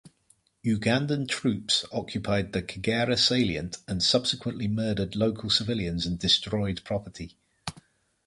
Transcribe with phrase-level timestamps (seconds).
[0.65, 7.37] Ugandan troops occupied the Kagera Salient and subsequently murdered local civilians and destroyed property.